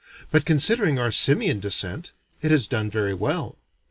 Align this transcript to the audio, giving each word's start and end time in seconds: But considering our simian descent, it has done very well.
But 0.31 0.45
considering 0.45 0.97
our 0.97 1.11
simian 1.11 1.59
descent, 1.59 2.11
it 2.41 2.49
has 2.49 2.65
done 2.65 2.89
very 2.89 3.13
well. 3.13 3.59